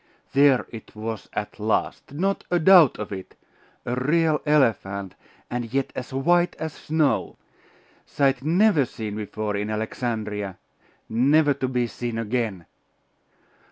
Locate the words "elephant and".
4.47-5.71